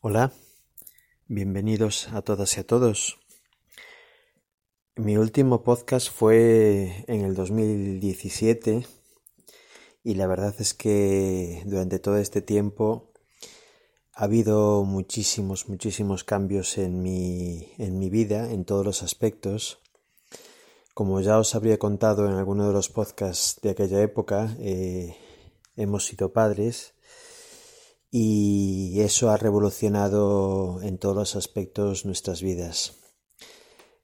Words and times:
Hola, 0.00 0.30
bienvenidos 1.26 2.06
a 2.12 2.22
todas 2.22 2.56
y 2.56 2.60
a 2.60 2.64
todos. 2.64 3.18
Mi 4.94 5.16
último 5.16 5.64
podcast 5.64 6.08
fue 6.08 7.04
en 7.08 7.22
el 7.22 7.34
2017 7.34 8.86
y 10.04 10.14
la 10.14 10.28
verdad 10.28 10.54
es 10.60 10.72
que 10.72 11.64
durante 11.66 11.98
todo 11.98 12.16
este 12.18 12.42
tiempo 12.42 13.10
ha 14.12 14.22
habido 14.22 14.84
muchísimos, 14.84 15.68
muchísimos 15.68 16.22
cambios 16.22 16.78
en 16.78 17.02
mi, 17.02 17.72
en 17.78 17.98
mi 17.98 18.08
vida, 18.08 18.52
en 18.52 18.64
todos 18.64 18.86
los 18.86 19.02
aspectos. 19.02 19.80
Como 20.94 21.20
ya 21.22 21.40
os 21.40 21.56
habría 21.56 21.80
contado 21.80 22.28
en 22.28 22.34
alguno 22.34 22.68
de 22.68 22.72
los 22.72 22.88
podcasts 22.88 23.60
de 23.62 23.70
aquella 23.70 24.00
época, 24.00 24.54
eh, 24.60 25.16
hemos 25.74 26.06
sido 26.06 26.32
padres 26.32 26.94
y 28.10 29.00
eso 29.00 29.30
ha 29.30 29.36
revolucionado 29.36 30.80
en 30.82 30.98
todos 30.98 31.16
los 31.16 31.36
aspectos 31.36 32.04
nuestras 32.06 32.42
vidas. 32.42 32.94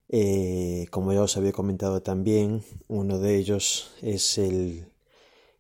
Eh, 0.09 0.87
como 0.91 1.13
ya 1.13 1.23
os 1.23 1.37
había 1.37 1.53
comentado 1.53 2.03
también, 2.03 2.63
uno 2.89 3.19
de 3.19 3.37
ellos 3.37 3.93
es 4.03 4.39
el 4.39 4.93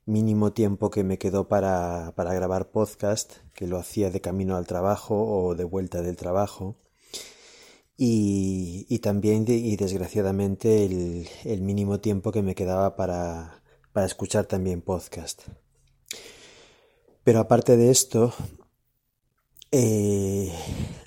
mínimo 0.07 0.53
tiempo 0.53 0.91
que 0.91 1.05
me 1.05 1.19
quedó 1.19 1.49
para, 1.49 2.13
para 2.17 2.35
grabar 2.35 2.71
podcast, 2.71 3.35
que 3.55 3.67
lo 3.67 3.79
hacía 3.79 4.11
de 4.11 4.21
camino 4.21 4.57
al 4.57 4.67
trabajo 4.67 5.17
o 5.27 5.55
de 5.55 5.65
vuelta 5.65 6.03
del 6.03 6.17
trabajo. 6.17 6.77
Y, 7.97 8.87
y 8.89 8.99
también, 8.99 9.45
y 9.49 9.77
desgraciadamente, 9.77 10.85
el, 10.85 11.29
el, 11.45 11.63
mínimo 11.63 12.01
tiempo 12.01 12.33
que 12.33 12.43
me 12.43 12.55
quedaba 12.55 12.97
para, 12.97 13.63
para 13.93 14.07
escuchar 14.07 14.47
también 14.47 14.83
podcast. 14.83 15.43
Pero 17.25 17.41
aparte 17.41 17.77
de 17.77 17.91
esto, 17.91 18.35
eh, 19.73 20.53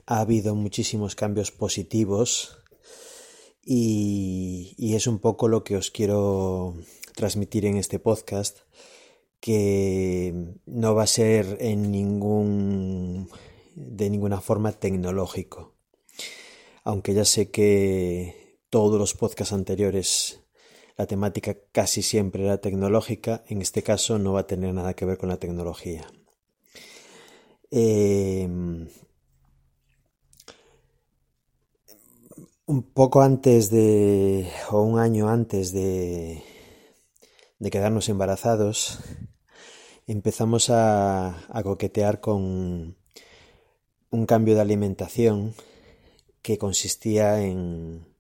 ha 0.08 0.20
habido 0.20 0.56
muchísimos 0.56 1.16
cambios 1.16 1.52
positivos 1.52 2.58
y, 3.64 4.74
y, 4.78 4.96
es 4.96 5.08
un 5.08 5.20
poco 5.20 5.48
lo 5.48 5.64
que 5.64 5.78
os 5.78 5.92
quiero 5.92 6.76
transmitir 7.16 7.66
en 7.66 7.78
este 7.78 8.00
podcast, 8.00 8.60
que 9.40 10.56
no 10.66 10.96
va 10.96 11.04
a 11.04 11.08
ser 11.08 11.58
en 11.60 11.92
ningún 11.92 13.30
de 13.76 14.10
ninguna 14.10 14.42
forma 14.42 14.72
tecnológico. 14.72 15.76
Aunque 16.84 17.14
ya 17.14 17.26
sé 17.26 17.52
que 17.52 18.58
todos 18.70 18.98
los 19.00 19.14
podcasts 19.14 19.54
anteriores 19.54 20.42
la 20.98 21.06
temática 21.06 21.56
casi 21.72 22.02
siempre 22.02 22.44
era 22.44 22.58
tecnológica, 22.58 23.44
en 23.48 23.62
este 23.62 23.84
caso 23.84 24.18
no 24.18 24.34
va 24.34 24.42
a 24.42 24.48
tener 24.48 24.74
nada 24.74 24.96
que 24.96 25.06
ver 25.06 25.18
con 25.18 25.30
la 25.30 25.38
tecnología. 25.38 26.08
Eh, 27.70 28.48
un 32.66 32.84
poco 32.94 33.22
antes 33.22 33.70
de, 33.70 34.50
o 34.72 34.82
un 34.82 35.00
año 35.00 35.30
antes 35.30 35.72
de, 35.72 36.44
de 37.60 37.70
quedarnos 37.70 38.10
embarazados, 38.10 39.00
empezamos 40.08 40.70
a, 40.72 41.46
a 41.56 41.64
coquetear 41.64 42.20
con 42.22 42.98
un 44.10 44.26
cambio 44.26 44.56
de 44.56 44.62
alimentación 44.62 45.54
que 46.42 46.58
consistía 46.58 47.44
en 47.44 48.17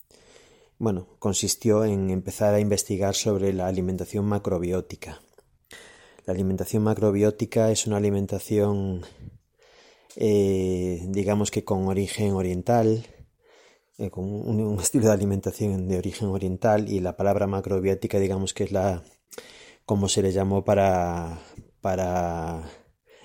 bueno, 0.80 1.08
consistió 1.20 1.86
en 1.86 2.10
empezar 2.12 2.54
a 2.54 2.60
investigar 2.60 3.16
sobre 3.16 3.54
la 3.54 3.68
alimentación 3.68 4.26
macrobiótica. 4.26 5.22
La 6.26 6.34
alimentación 6.34 6.84
macrobiótica 6.84 7.72
es 7.72 7.88
una 7.88 7.98
alimentación, 7.98 9.02
eh, 10.16 11.04
digamos 11.08 11.52
que 11.52 11.64
con 11.64 11.88
origen 11.88 12.34
oriental, 12.34 13.06
eh, 13.98 14.12
con 14.12 14.26
un, 14.26 14.80
estilo 14.80 15.08
de 15.08 15.14
alimentación 15.14 15.88
de 15.88 15.98
origen 15.98 16.28
oriental 16.28 16.90
y 16.90 17.00
la 17.00 17.18
palabra 17.18 17.48
macrobiótica, 17.48 18.20
digamos 18.20 18.54
que 18.54 18.66
es 18.66 18.72
la, 18.72 19.04
como 19.86 20.10
se 20.10 20.22
le 20.22 20.32
llamó 20.32 20.64
para, 20.64 21.40
para 21.82 22.70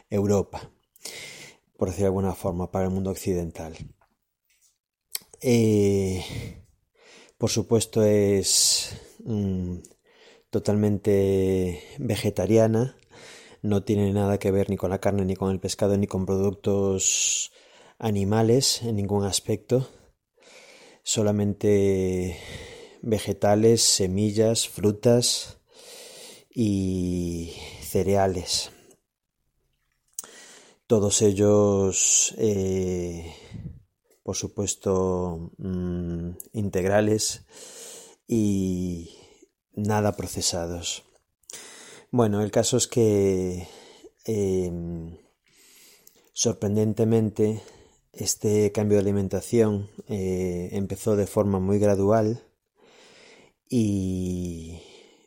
Europa, 0.09 0.71
por 1.77 1.89
decir 1.89 2.03
de 2.03 2.07
alguna 2.07 2.35
forma, 2.35 2.71
para 2.71 2.87
el 2.87 2.91
mundo 2.93 3.11
occidental. 3.11 3.77
Eh, 5.43 6.62
por 7.43 7.51
supuesto 7.51 8.05
es 8.05 8.97
mm, 9.25 9.79
totalmente 10.49 11.83
vegetariana, 11.99 12.97
no 13.63 13.83
tiene 13.83 14.13
nada 14.13 14.39
que 14.39 14.53
ver 14.53 14.71
ni 14.71 14.77
con 14.77 14.91
la 14.91 15.01
carne, 15.01 15.25
ni 15.25 15.35
con 15.35 15.51
el 15.51 15.59
pescado, 15.59 15.99
ni 15.99 16.07
con 16.07 16.25
productos 16.25 17.51
animales 17.99 18.83
en 18.83 18.95
ningún 18.95 19.25
aspecto, 19.25 19.89
solamente 21.03 22.39
vegetales, 23.03 23.83
semillas, 23.83 24.69
frutas 24.69 25.59
y 26.49 27.55
cereales. 27.81 28.71
Todos 30.87 31.23
ellos 31.23 32.37
eh, 32.39 33.35
por 34.23 34.37
supuesto 34.37 35.53
mmm, 35.59 36.31
integrales 36.53 37.43
y 38.27 39.11
nada 39.75 40.17
procesados. 40.17 41.05
Bueno, 42.11 42.43
el 42.43 42.51
caso 42.51 42.77
es 42.77 42.89
que 42.89 43.67
eh, 44.27 44.71
sorprendentemente 46.33 47.63
este 48.13 48.71
cambio 48.73 48.99
de 48.99 49.03
alimentación 49.03 49.91
eh, 50.09 50.69
empezó 50.73 51.17
de 51.17 51.27
forma 51.27 51.59
muy 51.59 51.79
gradual 51.79 52.43
y 53.69 54.83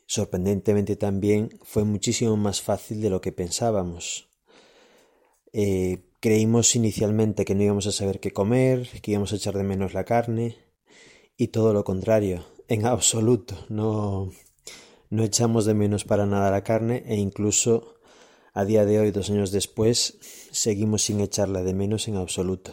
sorprendentemente 0.06 0.94
también 0.94 1.58
fue 1.64 1.84
muchísimo 1.84 2.36
más 2.36 2.62
fácil 2.62 3.00
de 3.00 3.10
lo 3.10 3.20
que 3.20 3.32
pensábamos. 3.32 4.28
Eh, 5.52 6.05
Creímos 6.20 6.74
inicialmente 6.74 7.44
que 7.44 7.54
no 7.54 7.62
íbamos 7.62 7.86
a 7.86 7.92
saber 7.92 8.20
qué 8.20 8.30
comer, 8.30 8.88
que 9.02 9.12
íbamos 9.12 9.32
a 9.32 9.36
echar 9.36 9.54
de 9.54 9.64
menos 9.64 9.94
la 9.94 10.04
carne, 10.04 10.56
y 11.36 11.48
todo 11.48 11.72
lo 11.72 11.84
contrario, 11.84 12.44
en 12.68 12.86
absoluto, 12.86 13.66
no, 13.68 14.30
no 15.10 15.22
echamos 15.22 15.66
de 15.66 15.74
menos 15.74 16.04
para 16.04 16.26
nada 16.26 16.50
la 16.50 16.64
carne 16.64 17.04
e 17.06 17.16
incluso 17.16 17.96
a 18.54 18.64
día 18.64 18.86
de 18.86 18.98
hoy, 18.98 19.10
dos 19.10 19.28
años 19.28 19.50
después, 19.50 20.16
seguimos 20.50 21.02
sin 21.02 21.20
echarla 21.20 21.62
de 21.62 21.74
menos 21.74 22.08
en 22.08 22.16
absoluto. 22.16 22.72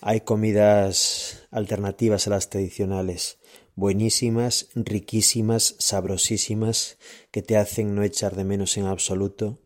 Hay 0.00 0.22
comidas 0.22 1.46
alternativas 1.50 2.26
a 2.26 2.30
las 2.30 2.48
tradicionales, 2.48 3.38
buenísimas, 3.74 4.68
riquísimas, 4.74 5.76
sabrosísimas, 5.78 6.96
que 7.30 7.42
te 7.42 7.58
hacen 7.58 7.94
no 7.94 8.02
echar 8.02 8.34
de 8.34 8.44
menos 8.44 8.78
en 8.78 8.86
absoluto 8.86 9.58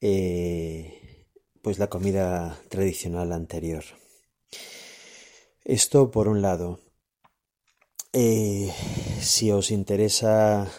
eh, 0.00 1.03
pues 1.64 1.78
la 1.78 1.88
comida 1.88 2.60
tradicional 2.68 3.32
anterior. 3.32 3.84
Esto 5.64 6.10
por 6.10 6.28
un 6.28 6.42
lado. 6.42 6.78
Eh, 8.12 8.70
si 9.20 9.50
os 9.50 9.70
interesa 9.70 10.70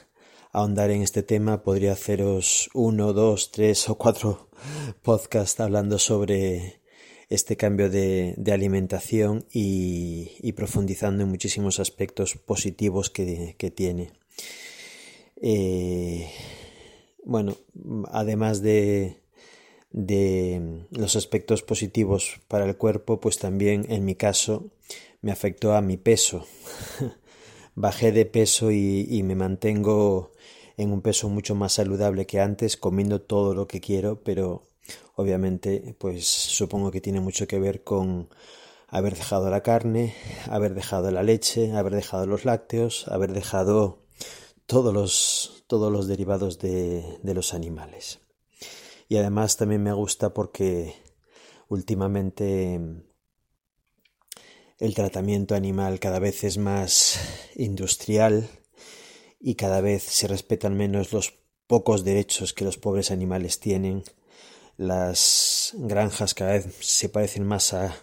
ahondar 0.51 0.91
en 0.91 1.01
este 1.01 1.23
tema, 1.23 1.63
podría 1.63 1.94
haceros 1.94 2.69
uno, 2.75 3.13
dos, 3.13 3.51
tres 3.51 3.90
o 3.90 3.97
cuatro 3.97 4.51
podcasts 5.01 5.59
hablando 5.59 5.97
sobre 5.97 6.84
este 7.29 7.57
cambio 7.57 7.90
de, 7.90 8.35
alimentación 8.53 9.47
y, 9.52 10.52
profundizando 10.52 11.23
en 11.23 11.29
muchísimos 11.29 11.79
aspectos 11.79 12.35
positivos 12.35 13.09
que, 13.09 13.56
que 13.57 13.72
tiene. 13.72 14.12
Eh, 15.41 16.29
bueno, 17.23 17.57
además 18.12 18.62
de, 18.62 19.25
de 19.95 20.85
los 20.91 21.16
aspectos 21.16 21.63
positivos 21.63 22.41
para 22.49 22.66
el 22.66 22.75
cuerpo, 22.75 23.22
pues 23.22 23.40
también 23.40 23.85
en 23.87 24.03
mi 24.03 24.16
caso 24.16 24.66
me 25.22 25.31
afectó 25.31 25.73
a 25.73 25.81
mi 25.81 25.96
peso. 25.96 26.46
Bajé 27.75 28.11
de 28.11 28.25
peso 28.25 28.72
y, 28.72 29.08
y, 29.09 29.23
me 29.23 29.35
mantengo 29.35 30.34
en 30.75 30.91
un 30.91 31.02
peso 31.02 31.29
mucho 31.29 31.55
más 31.55 31.73
saludable 31.73 32.25
que 32.25 32.41
antes, 32.41 32.75
comiendo 32.75 33.22
todo 33.22 33.53
lo 33.53 33.67
que 33.67 33.79
quiero, 33.79 34.22
pero 34.22 34.67
obviamente 35.16 35.96
pues 35.97 36.28
supongo 36.28 36.91
que 36.91 36.99
tiene 36.99 37.22
mucho 37.22 37.47
que 37.47 37.59
ver 37.59 37.85
con 37.85 38.28
haber 38.90 39.16
dejado 39.16 39.49
la 39.49 39.64
carne, 39.64 40.14
haber 40.49 40.73
dejado 40.73 41.09
la 41.09 41.23
leche, 41.23 41.72
haber 41.72 41.96
dejado 41.96 42.28
los 42.28 42.43
lácteos, 42.43 43.08
haber 43.08 43.31
dejado 43.31 44.03
todos 44.66 44.93
los, 44.93 45.64
todos 45.67 45.90
los 45.90 46.08
derivados 46.08 46.59
de, 46.59 47.17
de 47.23 47.34
los 47.34 47.53
animales 47.53 48.24
y 49.07 49.17
además 49.17 49.57
también 49.57 49.84
me 49.84 49.93
gusta 49.93 50.34
porque 50.34 50.96
últimamente 51.67 52.79
el 54.79 54.93
tratamiento 54.93 55.55
animal 55.55 55.99
cada 55.99 56.19
vez 56.19 56.43
es 56.43 56.57
más 56.57 57.19
industrial 57.55 58.49
y 59.40 59.55
cada 59.55 59.81
vez 59.81 60.03
se 60.03 60.28
respetan 60.28 60.75
menos 60.75 61.13
los 61.13 61.34
pocos 61.67 62.03
derechos 62.03 62.53
que 62.53 62.66
los 62.66 62.78
pobres 62.78 63.11
animales 63.11 63.59
tienen. 63.59 64.03
las 64.78 65.73
granjas 65.78 66.34
cada 66.34 66.53
vez 66.53 66.75
se 66.81 67.08
parecen 67.09 67.46
más 67.46 67.73
a 67.73 67.96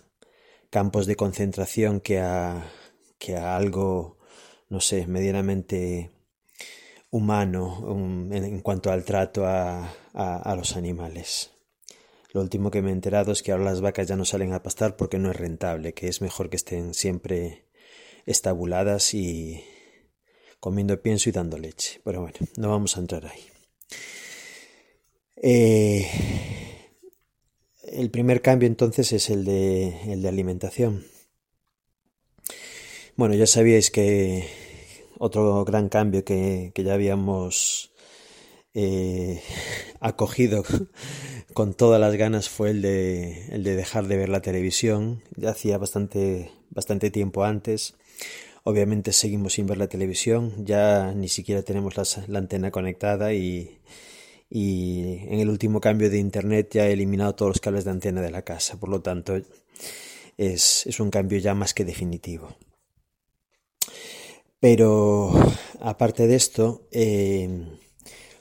campos 0.71 1.07
de 1.07 1.17
concentración 1.17 2.01
que 2.01 2.19
a, 2.21 2.73
que 3.19 3.37
a 3.37 3.57
algo, 3.57 4.17
no 4.71 4.81
sé, 4.81 5.07
medianamente 5.07 6.11
humano 7.13 8.29
en, 8.33 8.61
cuanto 8.61 8.91
al 8.91 9.05
trato 9.05 9.47
a, 9.47 9.95
a, 10.15 10.57
los 10.57 10.77
animales. 10.77 11.51
Lo 12.33 12.41
último 12.41 12.71
que 12.71 12.81
me 12.81 12.89
he 12.89 12.95
enterado 12.95 13.33
es 13.33 13.43
que 13.43 13.53
ahora 13.53 13.65
las 13.65 13.83
vacas 13.83 14.09
ya 14.09 14.17
no 14.17 14.25
salen 14.25 14.55
a 14.55 14.63
pastar 14.63 14.97
porque 14.97 15.19
no 15.19 15.31
es 15.31 15.37
rentable, 15.37 15.93
que 15.93 16.09
es 16.09 16.23
mejor 16.23 16.49
que 16.49 16.57
estén 16.57 16.95
siempre 16.95 17.67
estabuladas 18.25 19.13
y 19.13 19.63
comiendo 20.59 21.01
pienso 21.03 21.29
y 21.29 21.33
dando 21.33 21.59
leche. 21.59 22.01
Pero 22.03 22.23
bueno, 22.23 22.39
no 22.57 22.71
vamos 22.71 22.97
a 22.97 23.01
entrar 23.01 23.27
ahí. 23.27 23.45
Eh, 25.37 26.09
el 27.83 28.11
primer 28.11 28.41
cambio 28.41 28.69
entonces 28.69 29.13
es 29.13 29.29
el 29.29 29.45
de, 29.45 30.13
el 30.13 30.23
de 30.23 30.29
alimentación. 30.29 31.05
Bueno, 33.17 33.35
ya 33.35 33.47
sabíais 33.47 33.91
que 33.91 34.62
otro 35.25 35.65
gran 35.65 35.89
cambio 35.89 36.25
que, 36.25 36.73
ya 36.75 36.95
habíamos 36.95 37.93
eh, 38.75 39.41
acogido 40.01 40.65
con 41.55 41.75
todas 41.75 42.01
las 42.01 42.17
ganas 42.17 42.49
fue 42.49 42.71
el 42.71 42.83
de, 42.83 43.47
el 43.55 43.63
de 43.63 43.77
dejar 43.77 44.09
de 44.09 44.17
ver 44.17 44.29
la 44.29 44.43
televisión. 44.43 45.23
Ya 45.37 45.51
hacía 45.51 45.79
bastante, 45.79 46.51
bastante 46.71 47.13
tiempo 47.13 47.45
antes. 47.45 47.95
Obviamente 48.65 49.13
seguimos 49.13 49.53
sin 49.53 49.67
ver 49.67 49.79
la 49.79 49.87
televisión, 49.87 50.65
ya 50.65 51.13
ni 51.15 51.29
siquiera 51.29 51.63
tenemos 51.63 51.95
la 52.29 52.39
antena 52.39 52.73
conectada 52.73 53.33
y, 53.33 53.79
y 54.51 55.19
en 55.29 55.39
el 55.39 55.49
último 55.49 55.81
cambio 55.81 56.11
de 56.11 56.19
internet 56.19 56.71
ya 56.73 56.89
he 56.89 56.93
eliminado 56.93 57.35
todos 57.37 57.51
los 57.51 57.61
cables 57.61 57.85
de 57.85 57.91
antena 57.93 58.23
de 58.23 58.31
la 58.31 58.43
casa, 58.43 58.79
por 58.79 58.89
lo 58.89 59.03
tanto 59.03 59.37
es, 60.37 60.87
es 60.87 61.01
un 61.01 61.11
cambio 61.11 61.39
ya 61.39 61.55
más 61.55 61.75
que 61.75 61.85
definitivo. 61.85 62.57
Pero 64.63 65.33
aparte 65.81 66.29
de 66.29 66.37
esto, 66.37 66.87
eh, 66.93 67.67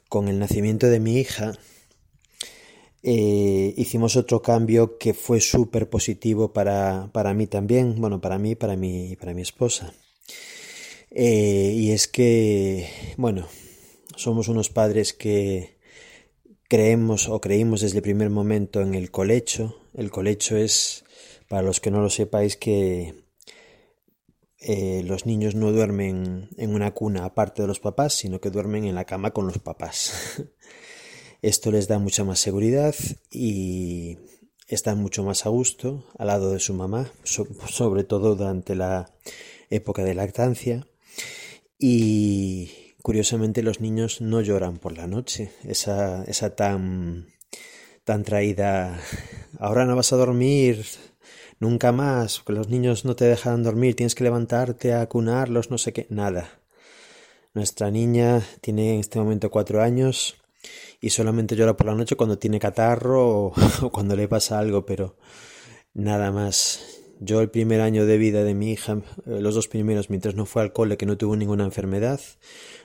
con 0.07 0.27
el 0.27 0.37
nacimiento 0.37 0.85
de 0.85 0.99
mi 0.99 1.17
hija, 1.17 1.53
eh, 3.01 3.73
hicimos 3.75 4.15
otro 4.15 4.39
cambio 4.39 4.99
que 4.99 5.15
fue 5.15 5.41
súper 5.41 5.89
positivo 5.89 6.53
para, 6.53 7.09
para, 7.11 7.33
mí 7.33 7.47
también, 7.47 7.99
bueno, 7.99 8.21
para 8.21 8.37
mí 8.37 8.53
para 8.53 8.75
mi, 8.75 9.15
para 9.15 9.33
mi 9.33 9.41
esposa. 9.41 9.95
Eh, 11.09 11.73
y 11.75 11.89
es 11.89 12.07
que, 12.07 12.87
bueno, 13.17 13.47
somos 14.15 14.47
unos 14.47 14.69
padres 14.69 15.13
que 15.13 15.79
creemos 16.67 17.29
o 17.29 17.41
creímos 17.41 17.81
desde 17.81 17.97
el 17.97 18.03
primer 18.03 18.29
momento 18.29 18.81
en 18.81 18.93
el 18.93 19.09
colecho. 19.09 19.75
El 19.95 20.11
colecho 20.11 20.55
es, 20.55 21.03
para 21.49 21.63
los 21.63 21.79
que 21.79 21.89
no 21.89 21.99
lo 21.99 22.11
sepáis, 22.11 22.57
que 22.57 23.20
eh, 24.61 25.03
los 25.05 25.25
niños 25.25 25.55
no 25.55 25.71
duermen 25.71 26.49
en 26.57 26.73
una 26.73 26.93
cuna 26.93 27.25
aparte 27.25 27.61
de 27.61 27.67
los 27.67 27.79
papás, 27.79 28.13
sino 28.13 28.39
que 28.39 28.49
duermen 28.49 28.85
en 28.85 28.95
la 28.95 29.05
cama 29.05 29.31
con 29.31 29.47
los 29.47 29.57
papás. 29.59 30.43
Esto 31.41 31.71
les 31.71 31.87
da 31.87 31.99
mucha 31.99 32.23
más 32.23 32.39
seguridad 32.39 32.95
y 33.29 34.17
están 34.67 34.99
mucho 34.99 35.23
más 35.23 35.45
a 35.45 35.49
gusto 35.49 36.05
al 36.17 36.27
lado 36.27 36.53
de 36.53 36.59
su 36.59 36.73
mamá, 36.73 37.11
sobre 37.23 38.03
todo 38.03 38.35
durante 38.35 38.75
la 38.75 39.11
época 39.69 40.03
de 40.03 40.13
lactancia. 40.13 40.87
Y 41.79 42.91
Curiosamente 43.01 43.63
los 43.63 43.81
niños 43.81 44.21
no 44.21 44.41
lloran 44.41 44.77
por 44.77 44.95
la 44.95 45.07
noche, 45.07 45.51
esa, 45.63 46.23
esa 46.25 46.55
tan, 46.55 47.25
tan 48.03 48.23
traída, 48.23 48.99
ahora 49.57 49.85
no 49.85 49.95
vas 49.95 50.13
a 50.13 50.17
dormir, 50.17 50.85
nunca 51.61 51.93
más, 51.93 52.41
que 52.45 52.51
los 52.51 52.67
niños 52.67 53.05
no 53.05 53.15
te 53.15 53.23
dejan 53.23 53.63
dormir, 53.63 53.95
tienes 53.95 54.15
que 54.15 54.25
levantarte 54.25 54.93
a 54.93 55.07
cunarlos, 55.07 55.71
no 55.71 55.77
sé 55.77 55.93
qué, 55.93 56.07
nada. 56.09 56.59
Nuestra 57.53 57.89
niña 57.89 58.41
tiene 58.59 58.95
en 58.95 58.99
este 58.99 59.19
momento 59.19 59.49
cuatro 59.49 59.81
años 59.81 60.35
y 60.99 61.11
solamente 61.11 61.55
llora 61.55 61.77
por 61.77 61.87
la 61.87 61.95
noche 61.95 62.17
cuando 62.17 62.37
tiene 62.37 62.59
catarro 62.59 63.29
o, 63.29 63.53
o 63.81 63.89
cuando 63.91 64.17
le 64.17 64.27
pasa 64.27 64.59
algo, 64.59 64.85
pero 64.85 65.15
nada 65.93 66.31
más. 66.31 66.97
Yo 67.23 67.39
el 67.39 67.51
primer 67.51 67.81
año 67.81 68.07
de 68.07 68.17
vida 68.17 68.43
de 68.43 68.55
mi 68.55 68.71
hija, 68.71 68.93
eh, 69.27 69.39
los 69.41 69.53
dos 69.53 69.67
primeros, 69.67 70.09
mientras 70.09 70.33
no 70.33 70.47
fue 70.47 70.63
al 70.63 70.73
cole, 70.73 70.97
que 70.97 71.05
no 71.05 71.17
tuvo 71.17 71.35
ninguna 71.35 71.63
enfermedad, 71.63 72.19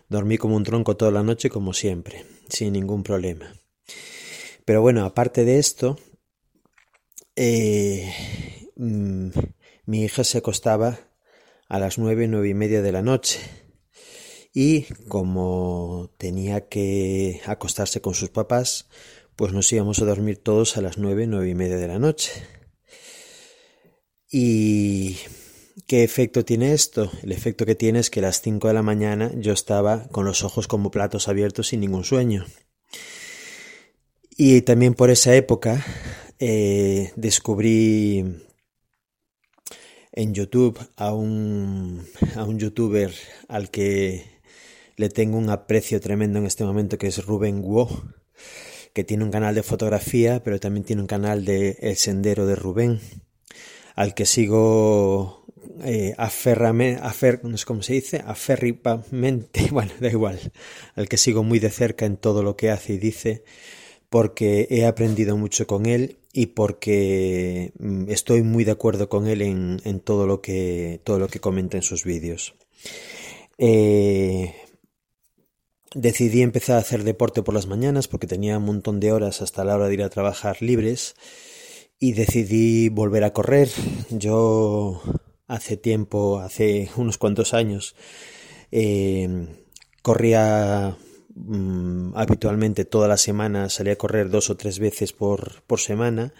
Dormí 0.08 0.38
como 0.38 0.55
un 0.55 0.62
tronco 0.62 0.96
toda 0.96 1.11
la 1.11 1.25
noche, 1.25 1.50
como 1.50 1.72
siempre, 1.72 2.25
sin 2.49 2.72
ningún 2.72 3.02
problema. 3.02 3.52
Pero 4.64 4.81
bueno, 4.81 5.05
aparte 5.05 5.44
de 5.44 5.58
esto, 5.58 5.99
eh, 7.34 8.12
mm, 8.76 9.31
mi 9.87 10.05
hija 10.05 10.25
se 10.25 10.38
acostaba 10.38 10.99
a 11.69 11.78
las 11.78 11.99
nueve, 11.99 12.28
nueve 12.28 12.49
y 12.49 12.55
media 12.55 12.82
de 12.82 12.93
la 12.93 13.02
noche. 13.02 13.40
Y 14.55 14.84
como 15.08 16.14
tenía 16.19 16.69
que 16.69 17.43
acostarse 17.46 18.00
con 18.00 18.14
sus 18.14 18.31
papás, 18.31 18.88
pues 19.37 19.52
nos 19.52 19.70
íbamos 19.73 20.00
a 20.00 20.06
dormir 20.06 20.38
todos 20.38 20.76
a 20.76 20.81
las 20.81 20.96
nueve, 20.96 21.26
nueve 21.26 21.50
y 21.50 21.55
media 21.55 21.76
de 21.76 21.88
la 21.88 21.99
noche. 21.99 22.32
Y 24.31 25.17
¿Qué 25.87 26.02
efecto 26.02 26.44
tiene 26.44 26.72
esto? 26.72 27.12
El 27.22 27.32
efecto 27.32 27.67
que 27.67 27.75
tiene 27.75 28.00
es 28.00 28.11
que 28.11 28.20
a 28.20 28.22
las 28.22 28.40
5 28.40 28.67
de 28.67 28.75
la 28.75 28.82
mañana 28.82 29.31
yo 29.37 29.52
estaba 29.52 30.08
con 30.08 30.25
los 30.25 30.43
ojos 30.43 30.67
como 30.67 30.90
platos 30.90 31.29
abiertos 31.29 31.69
sin 31.69 31.81
ningún 31.81 32.02
sueño. 32.02 32.46
Y 34.37 34.62
también 34.62 34.94
por 34.94 35.11
esa 35.11 35.37
época 35.37 35.84
eh, 36.40 37.12
descubrí 37.14 38.45
en 40.17 40.35
YouTube 40.35 40.79
a 40.97 41.15
un, 41.15 42.05
a 42.35 42.43
un 42.45 42.59
youtuber 42.59 43.15
al 43.47 43.71
que 43.71 44.25
le 44.97 45.11
tengo 45.11 45.37
un 45.37 45.51
aprecio 45.51 46.01
tremendo 46.01 46.39
en 46.39 46.47
este 46.47 46.65
momento, 46.65 46.99
que 46.99 47.07
es 47.07 47.25
Rubén 47.25 47.63
Guo, 47.63 47.89
que 48.95 49.05
tiene 49.05 49.25
un 49.25 49.31
canal 49.31 49.55
de 49.55 49.63
fotografía, 49.63 50.43
pero 50.43 50.59
también 50.59 50.85
tiene 50.85 51.03
un 51.03 51.07
canal 51.07 51.45
de 51.45 51.77
El 51.81 51.97
Sendero 51.97 52.47
de 52.47 52.57
Rubén, 52.57 52.99
al 53.95 54.15
que 54.15 54.25
sigo 54.25 55.45
eh, 55.85 56.15
aferrame, 56.17 56.99
afer, 57.03 57.45
no 57.45 57.59
sé 57.59 57.67
cómo 57.67 57.83
se 57.83 57.93
dice, 57.93 58.25
bueno, 59.71 59.93
da 60.01 60.09
igual, 60.09 60.41
al 60.95 61.09
que 61.09 61.19
sigo 61.19 61.43
muy 61.43 61.59
de 61.59 61.71
cerca 61.71 62.07
en 62.07 62.17
todo 62.17 62.43
lo 62.43 62.57
que 62.57 62.71
hace 62.71 62.95
y 62.95 62.99
dice, 62.99 63.45
porque 64.09 64.67
he 64.71 64.87
aprendido 64.87 65.37
mucho 65.37 65.67
con 65.67 65.85
él 65.85 66.17
y 66.37 66.49
porque 66.49 67.73
mm, 67.79 68.11
estoy 68.11 68.43
muy 68.43 68.65
de 68.65 68.73
acuerdo 68.73 69.08
con 69.08 69.27
él 69.27 69.41
en, 69.41 69.81
en 69.84 70.01
todo 70.01 70.27
lo 70.27 70.43
que 70.43 71.01
todo 71.03 71.19
lo 71.19 71.29
que 71.29 71.41
comenta 71.41 71.79
en 71.79 71.82
sus 71.82 72.05
vídeos. 72.05 72.55
Eh, 73.56 74.55
decidí 75.94 76.43
empezar 76.43 76.77
a 76.77 76.81
hacer 76.81 77.05
deporte 77.05 77.43
por 77.43 77.55
las 77.55 77.67
mañanas 77.67 78.06
porque 78.06 78.27
tenía 78.27 78.58
un 78.58 78.67
montón 78.67 79.01
de 79.01 79.13
horas 79.13 79.41
hasta 79.41 79.65
la 79.65 79.77
hora 79.77 79.89
de 79.89 79.94
ir 79.94 80.03
a 80.03 80.10
trabajar 80.10 80.60
libres 80.60 81.15
y 81.99 82.13
decidí 82.13 82.91
volver 82.91 83.25
a 83.25 83.32
correr. 83.32 83.70
Yo 84.10 85.01
hace 85.46 85.79
tiempo, 85.79 86.41
hace 86.41 86.91
unos 86.96 87.17
cuantos 87.17 87.55
años, 87.55 87.96
eh, 88.70 89.46
corría 90.03 90.99
mm, 91.36 92.16
habitualmente 92.16 92.84
toda 92.84 93.08
la 93.08 93.16
semana, 93.16 93.70
salía 93.70 93.93
a 93.93 93.96
correr 93.96 94.31
dos 94.31 94.50
o 94.50 94.56
tres 94.56 94.78
veces 94.78 95.12
por, 95.12 95.62
por 95.69 95.81
semana 95.81 96.34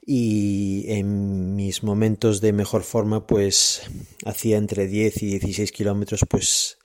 y 0.00 0.84
en 0.88 1.54
mis 1.54 1.82
momentos 1.82 2.40
de 2.40 2.52
mejor 2.52 2.82
forma 2.82 3.26
pues 3.26 3.82
hacía 4.24 4.56
entre 4.56 4.86
10 4.86 5.22
y 5.22 5.26
16 5.38 5.72
kilómetros 5.72 6.24
pues 6.28 6.78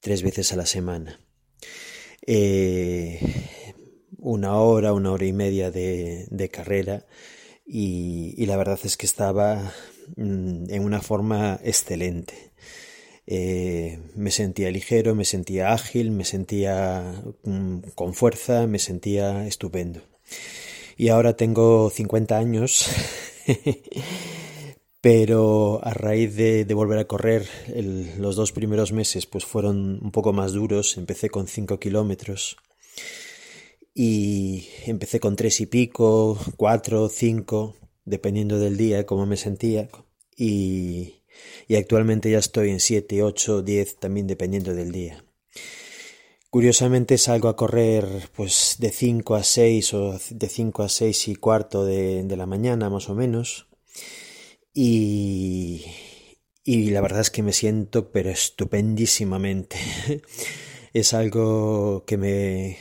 tres 0.00 0.22
veces 0.22 0.52
a 0.52 0.56
la 0.56 0.66
semana. 0.66 1.18
Eh, 2.26 3.20
una 4.18 4.56
hora, 4.58 4.92
una 4.92 5.12
hora 5.12 5.26
y 5.26 5.32
media 5.32 5.70
de, 5.70 6.26
de 6.30 6.48
carrera 6.48 7.06
y, 7.66 8.44
la 8.46 8.56
verdad 8.56 8.78
es 8.84 8.96
que 8.96 9.06
estaba 9.06 9.72
Mm, 10.16 10.70
en 10.70 10.84
una 10.84 11.00
forma 11.00 11.58
excelente. 11.62 12.52
Eh, 13.26 13.98
me 14.14 14.30
sentía 14.30 14.70
ligero, 14.70 15.14
me 15.14 15.24
sentía 15.24 15.72
ágil, 15.72 16.10
me 16.10 16.24
sentía 16.24 17.22
mm, 17.44 17.78
con 17.94 18.14
fuerza, 18.14 18.66
me 18.66 18.78
sentía 18.78 19.46
estupendo. 19.46 20.02
Y 20.96 21.08
ahora 21.08 21.36
tengo 21.36 21.90
50 21.90 22.36
años, 22.38 22.88
pero 25.00 25.80
a 25.82 25.92
raíz 25.92 26.36
de, 26.36 26.66
volver 26.74 26.98
a 26.98 27.06
correr, 27.06 27.46
los 28.18 28.36
dos 28.36 28.52
primeros 28.52 28.92
meses 28.92 29.26
pues 29.26 29.44
fueron 29.44 30.00
un 30.02 30.10
poco 30.12 30.32
más 30.32 30.52
duros. 30.52 30.96
Empecé 30.96 31.30
con 31.30 31.48
5 31.48 31.80
kilómetros 31.80 32.56
y 33.94 34.68
empecé 34.86 35.20
con 35.20 35.36
tres 35.36 35.60
y 35.60 35.66
pico, 35.66 36.36
cuatro, 36.56 37.08
cinco, 37.08 37.76
dependiendo 38.04 38.58
del 38.58 38.76
día, 38.76 39.06
cómo 39.06 39.24
me 39.24 39.36
sentía. 39.36 39.88
Y, 40.36 41.22
y 41.68 41.76
actualmente 41.76 42.30
ya 42.30 42.38
estoy 42.38 42.70
en 42.70 42.80
7, 42.80 43.22
8, 43.22 43.62
10, 43.62 43.96
también 43.96 44.26
dependiendo 44.26 44.74
del 44.74 44.92
día. 44.92 45.24
Curiosamente 46.50 47.18
salgo 47.18 47.48
a 47.48 47.56
correr 47.56 48.06
pues 48.36 48.76
de 48.78 48.90
5 48.90 49.34
a 49.34 49.42
6 49.42 49.94
o 49.94 50.20
de 50.30 50.48
5 50.48 50.82
a 50.84 50.88
6 50.88 51.28
y 51.28 51.34
cuarto 51.34 51.84
de, 51.84 52.24
la 52.36 52.46
mañana 52.46 52.90
más 52.90 53.08
o 53.08 53.14
menos. 53.16 53.66
Y, 54.72 55.84
y 56.62 56.90
la 56.90 57.00
verdad 57.00 57.22
es 57.22 57.30
que 57.30 57.42
me 57.42 57.52
siento 57.52 58.12
pero 58.12 58.30
estupendísimamente. 58.30 59.76
es 60.92 61.12
algo 61.12 62.04
que 62.06 62.16
me, 62.16 62.78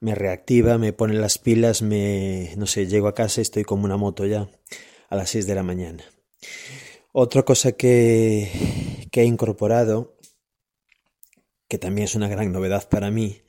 me 0.00 0.14
reactiva, 0.14 0.78
me 0.78 0.94
pone 0.94 1.14
las 1.14 1.38
pilas, 1.38 1.82
me, 1.82 2.54
no 2.56 2.66
sé, 2.66 2.86
llego 2.86 3.08
a 3.08 3.14
casa 3.14 3.40
y 3.40 3.42
estoy 3.42 3.64
como 3.64 3.84
una 3.84 3.98
moto 3.98 4.24
ya 4.24 4.48
a 5.10 5.16
las 5.16 5.30
6 5.30 5.46
de 5.46 5.54
la 5.54 5.62
mañana. 5.62 6.04
Otra 7.16 7.44
cosa 7.44 7.70
que, 7.70 8.50
que 9.12 9.20
he 9.20 9.24
incorporado 9.24 10.16
que 11.68 11.78
también 11.78 12.06
es 12.06 12.16
una 12.16 12.26
gran 12.26 12.50
novedad 12.50 12.88
para 12.88 13.12
mí, 13.12 13.42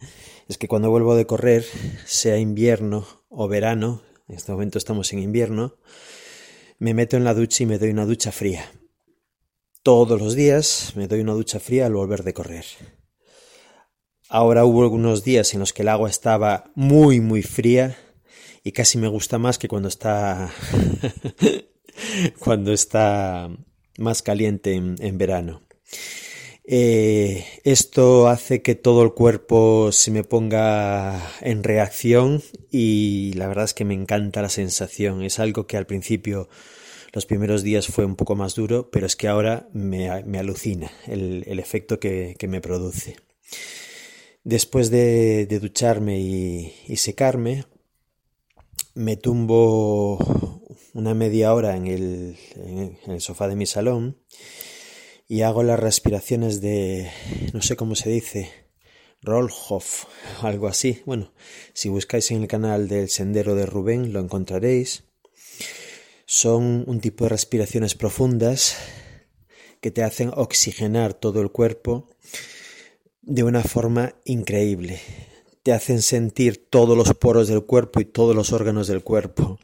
es 0.47 0.59
que 0.59 0.67
cuando 0.67 0.91
vuelvo 0.91 1.15
de 1.15 1.25
correr, 1.25 1.65
sea 2.05 2.37
invierno 2.37 3.07
o 3.27 3.47
verano, 3.47 4.03
en 4.27 4.35
este 4.35 4.51
momento 4.51 4.77
estamos 4.77 5.11
en 5.13 5.19
invierno, 5.19 5.77
me 6.77 6.93
meto 6.93 7.17
en 7.17 7.23
la 7.23 7.33
ducha 7.33 7.63
y 7.63 7.65
me 7.65 7.79
doy 7.79 7.89
una 7.89 8.05
ducha 8.05 8.31
fría. 8.31 8.71
Todos 9.81 10.21
los 10.21 10.35
días 10.35 10.93
me 10.95 11.07
doy 11.07 11.21
una 11.21 11.33
ducha 11.33 11.59
fría 11.59 11.87
al 11.87 11.95
volver 11.95 12.21
de 12.21 12.35
correr. 12.35 12.65
Ahora 14.29 14.63
hubo 14.63 14.83
algunos 14.83 15.23
días 15.23 15.55
en 15.55 15.61
los 15.61 15.73
que 15.73 15.81
el 15.81 15.89
agua 15.89 16.11
estaba 16.11 16.71
muy 16.75 17.19
muy 17.19 17.41
fría 17.41 17.97
y 18.63 18.73
casi 18.73 18.99
me 18.99 19.07
gusta 19.07 19.39
más 19.39 19.57
que 19.57 19.67
cuando 19.67 19.87
está 19.87 20.51
cuando 22.39 22.73
está 22.73 23.49
más 23.97 24.21
caliente 24.21 24.73
en, 24.73 25.17
verano. 25.17 25.61
Eh, 26.67 27.45
esto 27.63 28.27
hace 28.27 28.61
que 28.61 28.73
todo 28.73 29.03
el 29.03 29.13
cuerpo 29.13 29.91
se 29.91 30.09
me 30.09 30.23
ponga 30.23 31.21
en 31.41 31.63
reacción 31.63 32.41
y 32.71 33.33
la 33.33 33.47
verdad 33.47 33.65
es 33.65 33.73
que 33.73 33.85
me 33.85 33.93
encanta 33.93 34.41
la 34.41 34.49
sensación. 34.49 35.23
Es 35.23 35.39
algo 35.39 35.67
que 35.67 35.77
al 35.77 35.85
principio, 35.85 36.49
los 37.13 37.25
primeros 37.25 37.63
días 37.63 37.87
fue 37.87 38.03
un 38.03 38.15
poco 38.15 38.35
más 38.35 38.55
duro, 38.55 38.89
pero 38.91 39.05
es 39.05 39.15
que 39.15 39.27
ahora 39.27 39.69
me, 39.73 40.09
alucina 40.09 40.91
el, 41.07 41.59
efecto 41.59 41.99
que, 41.99 42.35
me 42.47 42.61
produce. 42.61 43.15
Después 44.43 44.89
de, 44.89 45.45
ducharme 45.61 46.19
y, 46.19 46.97
secarme, 46.97 47.65
me 48.95 49.17
tumbo 49.17 50.54
una 50.95 51.13
media 51.13 51.53
hora 51.53 51.75
en 51.75 51.85
el 51.87 53.21
sofá 53.21 53.47
de 53.47 53.55
mi 53.55 53.65
salón 53.65 54.17
y 55.27 55.41
hago 55.41 55.61
las 55.61 55.79
respiraciones 55.79 56.61
de, 56.61 57.11
no 57.53 57.61
sé 57.61 57.75
cómo 57.75 57.95
se 57.95 58.09
dice, 58.09 58.49
Rollhoff, 59.21 60.05
algo 60.41 60.67
así. 60.67 61.01
Bueno, 61.05 61.33
si 61.73 61.89
buscáis 61.89 62.31
en 62.31 62.43
el 62.43 62.47
canal 62.47 62.87
del 62.87 63.09
Sendero 63.09 63.55
de 63.55 63.65
Rubén 63.65 64.13
lo 64.13 64.21
encontraréis. 64.21 65.03
Son 66.25 66.85
un 66.87 67.01
tipo 67.01 67.25
de 67.25 67.29
respiraciones 67.29 67.93
profundas 67.93 68.77
que 69.81 69.91
te 69.91 70.01
hacen 70.01 70.31
oxigenar 70.33 71.13
todo 71.13 71.41
el 71.41 71.51
cuerpo 71.51 72.09
de 73.21 73.43
una 73.43 73.63
forma 73.63 74.15
increíble. 74.23 75.01
Te 75.65 75.73
hacen 75.73 76.03
sentir 76.03 76.63
todos 76.69 76.95
los 76.95 77.11
poros 77.15 77.47
del 77.47 77.63
cuerpo 77.63 77.99
y 77.99 78.05
todos 78.05 78.35
los 78.35 78.53
órganos 78.53 78.85
del 78.85 79.01
cuerpo. 79.01 79.57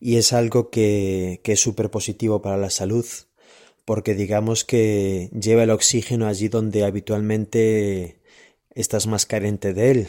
Y 0.00 0.16
es 0.16 0.32
algo 0.32 0.68
que, 0.68 1.40
es 1.44 1.60
súper 1.60 1.90
positivo 1.90 2.42
para 2.42 2.56
la 2.56 2.70
salud 2.70 3.06
porque 3.84 4.16
digamos 4.16 4.64
que 4.64 5.30
lleva 5.32 5.62
el 5.62 5.70
oxígeno 5.70 6.26
allí 6.26 6.48
donde 6.48 6.82
habitualmente 6.84 8.18
estás 8.74 9.06
más 9.06 9.26
carente 9.26 9.74
de 9.74 9.92
él. 9.92 10.08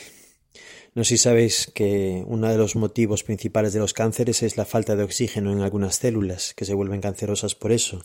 No 0.95 1.03
sé 1.03 1.09
si 1.09 1.17
sabéis 1.19 1.69
que 1.75 2.23
uno 2.25 2.49
de 2.49 2.57
los 2.57 2.75
motivos 2.75 3.23
principales 3.23 3.71
de 3.71 3.79
los 3.81 3.93
cánceres 3.93 4.41
es 4.41 4.57
la 4.57 4.65
falta 4.65 4.95
de 4.95 5.03
oxígeno 5.03 5.53
en 5.53 5.61
algunas 5.61 5.97
células, 5.97 6.55
que 6.55 6.65
se 6.65 6.73
vuelven 6.73 7.01
cancerosas 7.01 7.53
por 7.53 7.71
eso. 7.71 8.03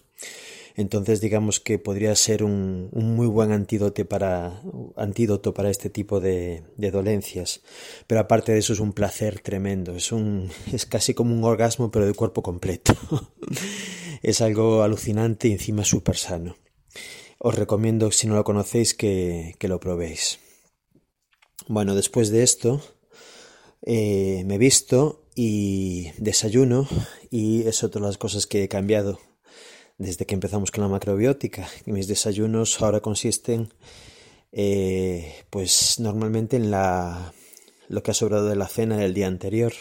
Entonces 0.76 1.20
digamos 1.20 1.60
que 1.60 1.78
podría 1.78 2.14
ser 2.16 2.42
un, 2.42 2.90
muy 2.92 3.28
buen 3.28 3.52
antídoto 3.52 4.04
para, 4.06 4.60
antídoto 4.96 5.54
para 5.54 5.70
este 5.70 5.88
tipo 5.88 6.20
de, 6.20 6.64
dolencias. 6.76 7.62
Pero 8.08 8.20
aparte 8.20 8.52
de 8.52 8.58
eso 8.58 8.72
es 8.72 8.80
un 8.80 8.92
placer 8.92 9.38
tremendo, 9.38 9.94
es, 9.94 10.10
un, 10.10 10.50
es 10.72 10.84
casi 10.86 11.14
como 11.14 11.34
un 11.34 11.44
orgasmo 11.44 11.90
pero 11.90 12.06
de 12.06 12.14
cuerpo 12.14 12.42
completo. 12.42 12.94
Es 14.22 14.40
algo 14.40 14.82
alucinante 14.82 15.48
y 15.48 15.52
encima 15.52 15.84
súper 15.84 16.16
sano. 16.16 16.56
Os 17.38 17.54
recomiendo, 17.56 18.10
si 18.10 18.26
no 18.26 18.34
lo 18.34 18.42
conocéis, 18.42 18.94
que, 18.94 19.54
lo 19.60 19.80
probéis. 19.80 20.38
Bueno, 21.68 21.94
después 21.94 22.30
de 22.30 22.42
esto, 22.42 22.80
eh, 23.82 24.42
me 24.46 24.56
visto 24.56 25.26
y 25.34 26.12
desayuno 26.16 26.88
y 27.30 27.68
es 27.68 27.84
otra 27.84 28.00
de 28.00 28.06
las 28.06 28.16
cosas 28.16 28.46
que 28.46 28.64
he 28.64 28.68
cambiado 28.68 29.20
desde 29.98 30.26
que 30.26 30.34
empezamos 30.34 30.70
con 30.70 30.82
la 30.82 30.88
macrobiótica. 30.88 31.68
Mis 31.86 32.08
desayunos 32.08 32.80
ahora 32.82 33.00
consisten 33.00 33.72
eh, 34.52 35.44
pues 35.50 35.98
normalmente 36.00 36.56
en 36.56 36.70
la 36.70 37.32
lo 37.88 38.02
que 38.02 38.10
ha 38.12 38.14
sobrado 38.14 38.48
de 38.48 38.56
la 38.56 38.68
cena 38.68 38.96
del 38.96 39.14
día 39.14 39.26
anterior. 39.26 39.72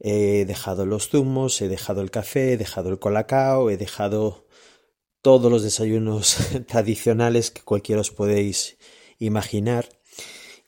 He 0.00 0.44
dejado 0.44 0.86
los 0.86 1.08
zumos, 1.08 1.60
he 1.60 1.68
dejado 1.68 2.02
el 2.02 2.10
café, 2.10 2.52
he 2.52 2.56
dejado 2.56 2.90
el 2.90 2.98
colacao, 2.98 3.70
he 3.70 3.76
dejado 3.76 4.46
todos 5.22 5.50
los 5.50 5.62
desayunos 5.62 6.36
tradicionales 6.66 7.50
que 7.50 7.62
cualquiera 7.62 8.00
os 8.00 8.10
podéis 8.10 8.78
imaginar 9.18 9.88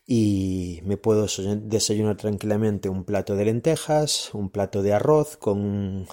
y 0.07 0.81
me 0.85 0.97
puedo 0.97 1.27
desayunar 1.29 2.17
tranquilamente 2.17 2.89
un 2.89 3.05
plato 3.05 3.37
de 3.37 3.45
lentejas, 3.45 4.35
un 4.35 4.51
plato 4.51 4.83
de 4.83 4.93
arroz 4.93 5.37
con 5.37 6.09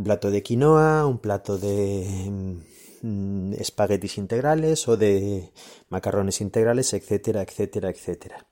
un 0.00 0.04
plato 0.04 0.30
de 0.30 0.42
quinoa, 0.42 1.06
un 1.06 1.18
plato 1.18 1.58
de 1.58 2.58
mm, 3.02 3.52
espaguetis 3.54 4.18
integrales 4.18 4.88
o 4.88 4.96
de 4.96 5.52
macarrones 5.90 6.40
integrales, 6.40 6.92
etcétera, 6.94 7.42
etcétera, 7.42 7.90
etcétera 7.90 8.46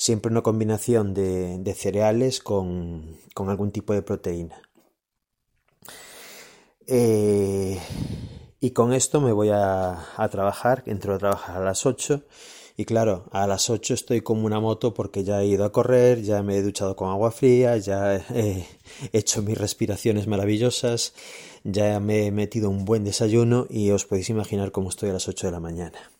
siempre 0.00 0.32
una 0.32 0.40
combinación 0.40 1.12
de, 1.12 1.74
cereales 1.76 2.40
con, 2.40 3.18
algún 3.36 3.70
tipo 3.70 3.92
de 3.92 4.00
proteína. 4.00 4.62
Eh, 6.86 7.78
y 8.60 8.70
con 8.70 8.94
esto 8.94 9.20
me 9.20 9.32
voy 9.32 9.50
a, 9.52 10.06
trabajar, 10.30 10.82
entro 10.86 11.14
a 11.14 11.18
trabajar 11.18 11.60
a 11.60 11.64
las 11.66 11.84
8 11.84 12.24
y 12.76 12.84
claro, 12.84 13.24
a 13.30 13.46
las 13.46 13.70
8 13.70 13.94
estoy 13.94 14.20
como 14.20 14.46
una 14.46 14.60
moto 14.60 14.94
porque 14.94 15.24
ya 15.24 15.42
he 15.42 15.46
ido 15.46 15.64
a 15.64 15.72
correr, 15.72 16.22
ya 16.22 16.42
me 16.42 16.56
he 16.56 16.62
duchado 16.62 16.96
con 16.96 17.10
agua 17.10 17.30
fría, 17.30 17.76
ya 17.76 18.16
he 18.16 18.66
hecho 19.12 19.42
mis 19.42 19.58
respiraciones 19.58 20.26
maravillosas, 20.26 21.14
ya 21.64 22.00
me 22.00 22.26
he 22.26 22.32
metido 22.32 22.70
un 22.70 22.84
buen 22.84 23.04
desayuno 23.04 23.66
y 23.68 23.90
os 23.90 24.06
podéis 24.06 24.30
imaginar 24.30 24.72
cómo 24.72 24.88
estoy 24.88 25.10
a 25.10 25.14
las 25.14 25.28
8 25.28 25.46
de 25.46 25.52
la 25.52 25.60
mañana. 25.60 26.10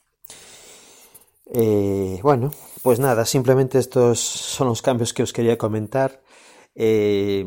Eh, 1.52 2.20
bueno, 2.22 2.52
pues 2.82 3.00
nada, 3.00 3.24
simplemente 3.24 3.78
estos 3.78 4.20
son 4.20 4.68
los 4.68 4.82
cambios 4.82 5.12
que 5.12 5.22
os 5.22 5.32
quería 5.32 5.58
comentar. 5.58 6.20
Eh, 6.74 7.44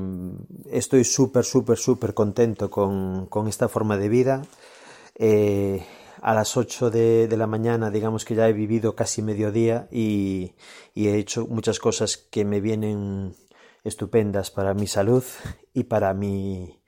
estoy 0.70 1.04
súper, 1.06 1.46
súper, 1.46 1.78
súper 1.78 2.14
contento 2.14 2.70
con, 2.70 3.48
esta 3.48 3.70
forma 3.70 3.98
de 3.98 4.10
vida. 4.10 4.42
Eh, 5.16 5.86
a 6.24 6.34
las 6.34 6.56
8 6.56 6.90
de, 6.90 7.28
la 7.36 7.48
mañana, 7.48 7.92
digamos 7.92 8.24
que 8.24 8.34
ya 8.34 8.48
he 8.48 8.54
vivido 8.54 8.96
casi 8.96 9.22
mediodía 9.22 9.90
y, 9.92 10.54
y 10.94 11.10
he 11.10 11.18
hecho 11.18 11.46
muchas 11.48 11.80
cosas 11.80 12.16
que 12.16 12.46
me 12.46 12.62
vienen 12.62 13.36
estupendas 13.84 14.50
para 14.50 14.74
mi 14.74 14.88
salud 14.88 15.26
y 15.74 15.84
para 15.84 16.14
mi, 16.14 16.80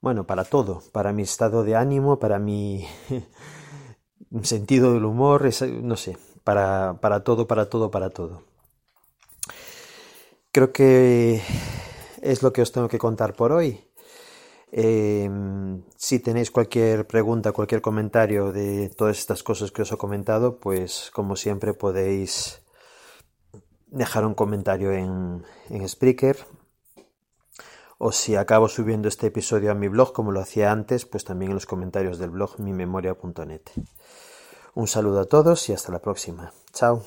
bueno, 0.00 0.26
para 0.26 0.44
todo, 0.44 0.82
para 0.92 1.12
mi 1.12 1.22
estado 1.22 1.62
de 1.62 1.76
ánimo, 1.76 2.18
para 2.18 2.38
mi 2.38 2.86
sentido 4.42 4.94
del 4.94 5.04
humor, 5.04 5.50
no 5.82 5.96
sé, 5.98 6.16
para, 6.42 6.96
para 7.02 7.22
todo, 7.22 7.46
para 7.46 7.68
todo, 7.68 7.90
para 7.90 8.08
todo. 8.08 8.44
Creo 10.52 10.72
que 10.72 11.42
es 12.22 12.42
lo 12.42 12.54
que 12.54 12.62
os 12.62 12.72
tengo 12.72 12.88
que 12.88 12.98
contar 12.98 13.34
por 13.34 13.52
hoy. 13.52 13.89
Em, 14.72 15.82
si 15.96 16.20
tenéis 16.20 16.50
cualquier 16.50 17.06
pregunta, 17.06 17.52
cualquier 17.52 17.80
comentario 17.80 18.52
de 18.52 18.88
todas 18.90 19.18
estas 19.18 19.42
cosas 19.42 19.72
que 19.72 19.82
os 19.82 19.90
he 19.90 19.96
comentado, 19.96 20.58
pues 20.58 21.10
como 21.12 21.34
siempre 21.34 21.74
podéis 21.74 22.62
dejar 23.88 24.24
un 24.24 24.34
comentario 24.34 24.92
en, 24.92 25.44
en 25.70 25.88
Spreaker. 25.88 26.46
O 27.98 28.12
si 28.12 28.34
acabo 28.34 28.68
subiendo 28.68 29.08
este 29.08 29.26
episodio 29.26 29.70
a 29.70 29.74
mi 29.74 29.88
blog 29.88 30.14
como 30.14 30.32
lo 30.32 30.40
hacía 30.40 30.72
antes, 30.72 31.04
pues 31.04 31.24
también 31.24 31.50
en 31.50 31.56
los 31.56 31.66
comentarios 31.66 32.18
del 32.18 32.30
blog 32.30 32.58
mimemoria.net. 32.58 33.62
Un 34.74 34.86
saludo 34.86 35.20
a 35.20 35.26
todos 35.26 35.68
y 35.68 35.72
hasta 35.74 35.92
la 35.92 35.98
próxima. 35.98 36.52
Chao. 36.72 37.02